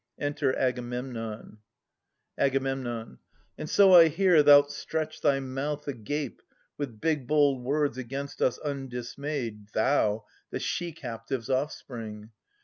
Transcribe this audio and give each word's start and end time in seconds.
Enter 0.17 0.57
Agamemnon. 0.57 1.59
Ag. 2.35 2.55
And 2.55 3.69
so 3.69 3.93
I 3.93 4.07
hear 4.07 4.41
thou'lt 4.41 4.71
stretch 4.71 5.21
thy 5.21 5.39
mouth 5.39 5.87
agape 5.87 6.41
With 6.75 6.99
big 6.99 7.27
bold 7.27 7.61
words 7.63 7.99
against 7.99 8.41
us 8.41 8.57
undismayed— 8.57 9.67
Thou, 9.75 10.25
the 10.49 10.59
she 10.59 10.91
captive's 10.91 11.51
offspring 11.51 12.31